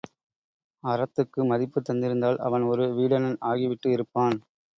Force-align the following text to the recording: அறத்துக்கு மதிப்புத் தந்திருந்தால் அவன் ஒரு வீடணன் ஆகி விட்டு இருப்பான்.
அறத்துக்கு 0.83 1.45
மதிப்புத் 1.45 1.87
தந்திருந்தால் 1.89 2.39
அவன் 2.39 2.61
ஒரு 2.63 2.93
வீடணன் 2.93 3.37
ஆகி 3.43 3.67
விட்டு 3.67 3.89
இருப்பான். 3.91 4.37